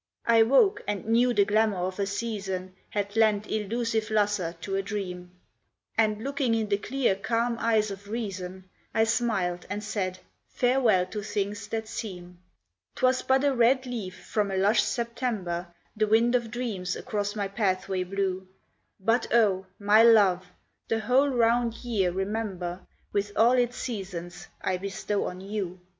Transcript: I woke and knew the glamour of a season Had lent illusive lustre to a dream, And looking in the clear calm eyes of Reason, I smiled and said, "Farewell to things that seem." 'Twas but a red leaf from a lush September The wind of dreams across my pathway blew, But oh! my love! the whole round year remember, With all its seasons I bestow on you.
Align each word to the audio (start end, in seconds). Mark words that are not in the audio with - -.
I 0.25 0.41
woke 0.41 0.81
and 0.87 1.05
knew 1.05 1.31
the 1.31 1.45
glamour 1.45 1.85
of 1.85 1.99
a 1.99 2.07
season 2.07 2.73
Had 2.89 3.15
lent 3.15 3.45
illusive 3.45 4.09
lustre 4.09 4.55
to 4.61 4.75
a 4.75 4.81
dream, 4.81 5.29
And 5.95 6.23
looking 6.23 6.55
in 6.55 6.69
the 6.69 6.79
clear 6.79 7.15
calm 7.15 7.55
eyes 7.59 7.91
of 7.91 8.09
Reason, 8.09 8.67
I 8.95 9.03
smiled 9.03 9.67
and 9.69 9.83
said, 9.83 10.17
"Farewell 10.47 11.05
to 11.05 11.21
things 11.21 11.67
that 11.67 11.87
seem." 11.87 12.39
'Twas 12.95 13.21
but 13.21 13.43
a 13.43 13.53
red 13.53 13.85
leaf 13.85 14.25
from 14.25 14.49
a 14.49 14.57
lush 14.57 14.81
September 14.81 15.67
The 15.95 16.07
wind 16.07 16.33
of 16.33 16.49
dreams 16.49 16.95
across 16.95 17.35
my 17.35 17.47
pathway 17.47 18.03
blew, 18.03 18.47
But 18.99 19.27
oh! 19.31 19.67
my 19.77 20.01
love! 20.01 20.47
the 20.87 21.01
whole 21.01 21.29
round 21.29 21.75
year 21.85 22.11
remember, 22.11 22.79
With 23.13 23.33
all 23.37 23.51
its 23.51 23.77
seasons 23.77 24.47
I 24.63 24.77
bestow 24.77 25.25
on 25.25 25.41
you. 25.41 25.79